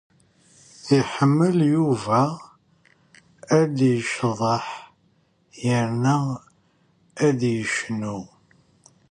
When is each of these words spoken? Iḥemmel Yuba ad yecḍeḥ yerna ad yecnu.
Iḥemmel 0.97 1.57
Yuba 1.73 2.21
ad 3.59 3.75
yecḍeḥ 3.91 4.65
yerna 5.63 6.17
ad 7.27 7.39
yecnu. 7.55 8.19